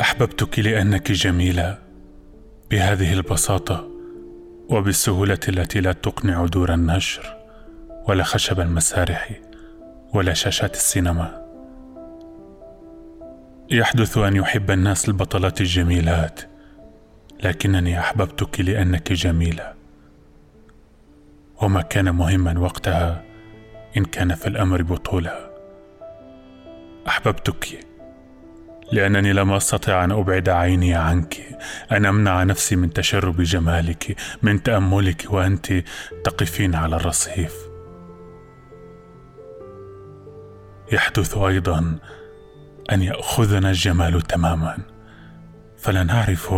[0.00, 1.78] أحببتك لأنك جميلة
[2.70, 3.88] بهذه البساطة
[4.70, 7.36] وبالسهولة التي لا تقنع دور النشر
[8.08, 9.40] ولا خشب المسارح
[10.14, 11.42] ولا شاشات السينما.
[13.70, 16.40] يحدث أن يحب الناس البطلات الجميلات
[17.42, 19.72] لكنني أحببتك لأنك جميلة.
[21.62, 23.22] وما كان مهما وقتها
[23.96, 25.50] إن كان في الأمر بطوله
[27.08, 27.91] أحببتك
[28.92, 31.58] لأنني لم أستطع أن أبعد عيني عنك.
[31.92, 35.72] ان أمنع نفسي من تشرب جمالك من تأملك وأنت
[36.24, 37.54] تقفين على الرصيف.
[40.92, 41.98] يحدث أيضا
[42.92, 44.78] أن يأخذنا الجمال تماما.
[45.78, 46.54] فلا نعرف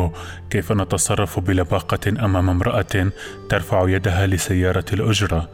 [0.50, 3.10] كيف نتصرف بلباقة أمام امرأة
[3.48, 5.48] ترفع يدها لسيارة الأجرة.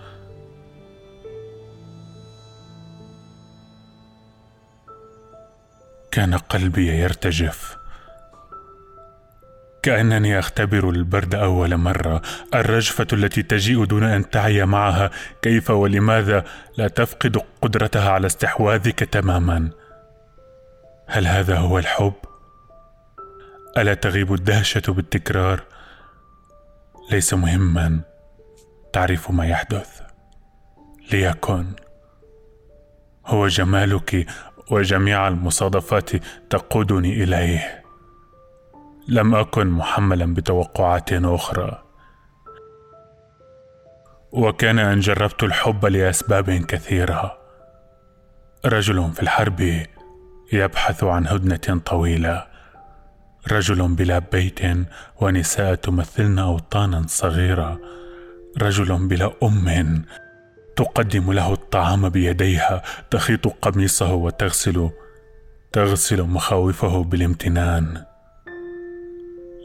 [6.11, 7.77] كان قلبي يرتجف.
[9.83, 12.23] كأنني أختبر البرد أول مرة.
[12.55, 15.11] الرجفة التي تجيء دون أن تعي معها.
[15.43, 16.45] كيف ولماذا
[16.77, 19.71] لا تفقد قدرتها على استحواذك تماما؟
[21.07, 22.15] هل هذا هو الحب؟
[23.79, 25.63] ألا تغيب الدهشة بالتكرار؟
[27.11, 28.01] ليس مهما.
[28.93, 30.01] تعرف ما يحدث.
[31.13, 31.67] ليكن.
[33.27, 34.27] هو جمالك.
[34.71, 36.11] وجميع المصادفات
[36.51, 37.85] تقودني إليه.
[39.09, 41.83] لم أكن محملا بتوقعات أخرى.
[44.33, 47.39] وكان إن جربت الحب لأسباب كثيرة.
[48.67, 49.83] رجل في الحرب
[50.53, 52.47] يبحث عن هدنة طويلة.
[53.53, 54.61] رجل بلا بيت
[55.21, 57.81] ونساء تمثلن اوطانا صغيرة.
[58.63, 60.05] رجل بلا أم
[60.81, 64.91] تقدم له الطعام بيديها تخيط قميصه وتغسل
[65.73, 68.05] تغسل مخاوفه بالامتنان.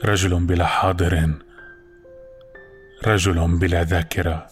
[0.05, 1.31] رجل بلا حاضر
[3.07, 4.47] رجل بلا ذاكرة.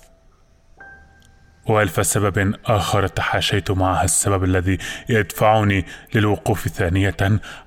[1.65, 4.77] وألف سبب آخر تحاشيت معها السبب الذي
[5.09, 5.85] يدفعني
[6.15, 7.17] للوقوف ثانية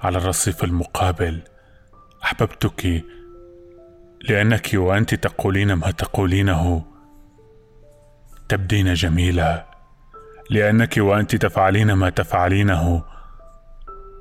[0.00, 1.40] على الرصيف المقابل.
[2.24, 3.04] أحببتك
[4.28, 6.95] لأنك وأنت تقولين ما تقولينه.
[8.48, 9.64] تبدين جميله
[10.50, 13.04] لأنك وأنت تفعلين ما تفعلينه.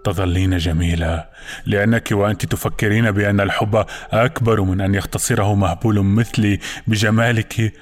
[0.04, 1.26] تظلين جميله
[1.66, 7.74] لأنك وأنت تفكرين بأن الحب أكبر من أن يختصره مهبول مثلي بجمالك.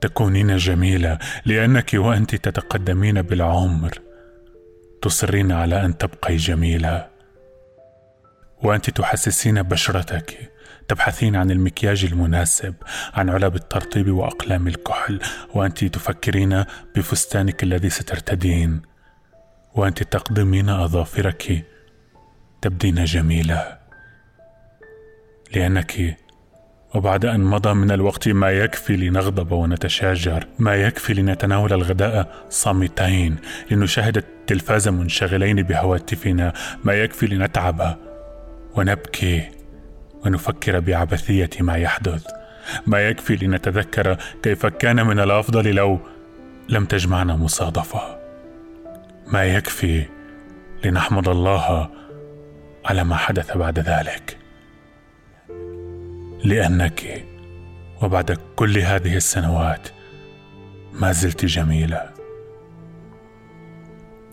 [0.00, 3.98] تكونين جميله لأنك وأنت تتقدمين بالعمر.
[5.02, 7.06] تصرين على أن تبقي جميله
[8.62, 10.51] وأنت تحسسين بشرتك.
[10.92, 12.74] تبحثين عن المكياج المناسب
[13.14, 15.20] عن علب الترطيب وأقلام الكحل
[15.54, 16.64] وأنت تفكرين
[16.96, 18.82] بفستانك الذي سترتدين.
[19.74, 21.64] وأنت تقضمين أظافرك
[22.62, 23.78] تبدين جميلة.
[25.54, 26.16] لأنك
[26.94, 33.36] وبعد أن مضى من الوقت ما يكفي لنغضب ونتشاجر ما يكفي لنتناول الغداء صامتين
[33.70, 36.52] لنشاهد التلفاز منشغلين بهواتفنا
[36.84, 37.96] ما يكفي لنتعب
[38.74, 39.61] ونبكي.
[40.26, 42.26] ونفكر بعبثية ما يحدث.
[42.86, 46.00] ما يكفي لنتذكر كيف كان من الأفضل لو
[46.68, 48.18] لم تجمعنا مصادفة.
[49.26, 50.06] ما يكفي
[50.84, 51.90] لنحمد الله
[52.84, 54.38] على ما حدث بعد ذلك.
[56.44, 57.24] لأنك
[58.02, 59.88] وبعد كل هذه السنوات
[60.92, 62.10] ما زلت جميلة.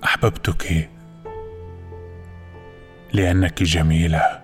[0.03, 0.89] أحببتك
[3.13, 4.38] لأنك جميلة.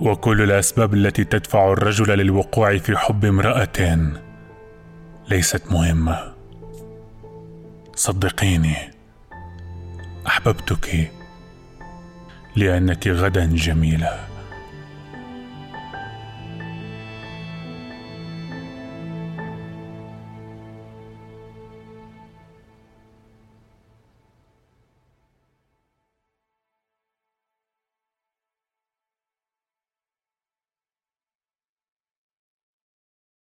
[0.00, 4.08] وكل الأسباب التي تدفع الرجل للوقوع في حب امراه
[5.28, 6.32] ليست مهمة.
[7.94, 8.76] صدقيني
[10.26, 11.10] أحببتك
[12.56, 14.35] لأنك غدا جميلة.